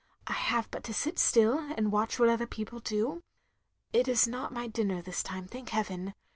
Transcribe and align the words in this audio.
I 0.25 0.33
have 0.33 0.67
but 0.71 0.83
to 0.85 0.95
sit 0.95 1.19
still 1.19 1.59
and 1.77 1.91
watch 1.91 2.17
what 2.17 2.27
other 2.27 2.47
people 2.47 2.79
do.... 2.79 3.21
It 3.93 4.07
is 4.07 4.27
not 4.27 4.51
my 4.51 4.65
dinner 4.65 4.99
this 4.99 5.21
time, 5.21 5.45
thank 5.45 5.69
heaven. 5.69 6.15